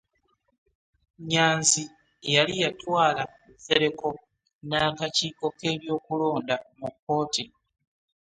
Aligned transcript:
Nyanzi 1.31 1.81
yali 2.33 2.53
yatwala 2.63 3.23
Nsereko 3.53 4.07
n'akakiiko 4.69 5.45
k'ebyokulonda 5.57 6.55
mu 6.79 6.89
kkooti. 6.93 7.43